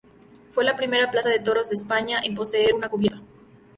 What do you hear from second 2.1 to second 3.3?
en poseer una cubierta.